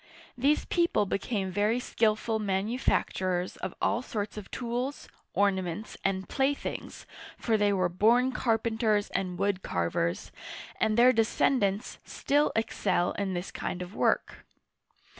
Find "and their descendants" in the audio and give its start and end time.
10.79-11.99